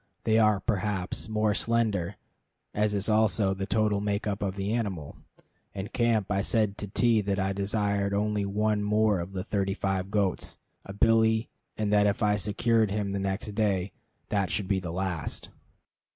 [0.23, 2.15] They are, perhaps, more slender,
[2.73, 5.15] as is also the total makeup of the animal.
[5.75, 9.75] In camp I said to T that I desired only one more of those thirty
[9.75, 13.91] five goats, a billy; and that if I secured him the next day,
[14.29, 15.49] that should be the last.